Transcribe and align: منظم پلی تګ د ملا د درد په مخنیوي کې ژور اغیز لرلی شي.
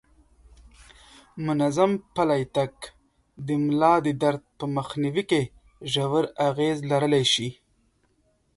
منظم 1.45 1.91
پلی 2.15 2.43
تګ 2.55 2.71
د 3.47 3.47
ملا 3.63 3.93
د 4.05 4.07
درد 4.23 4.41
په 4.57 4.65
مخنیوي 4.75 5.23
کې 5.31 5.41
ژور 5.91 6.23
اغیز 6.47 6.77
لرلی 6.89 7.23
شي. 7.33 7.49